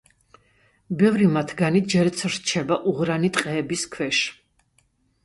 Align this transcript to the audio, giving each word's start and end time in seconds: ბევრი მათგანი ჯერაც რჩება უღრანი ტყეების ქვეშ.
ბევრი 1.01 1.27
მათგანი 1.35 1.81
ჯერაც 1.93 2.23
რჩება 2.37 2.79
უღრანი 2.93 3.31
ტყეების 3.37 3.85
ქვეშ. 3.97 4.23